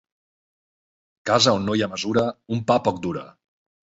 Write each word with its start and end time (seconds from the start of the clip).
Casa 1.31 1.53
on 1.57 1.67
no 1.69 1.77
hi 1.79 1.85
ha 1.87 1.91
mesura 1.93 2.25
un 2.57 2.65
pa 2.71 2.81
poc 2.89 2.97
dura. 3.07 3.25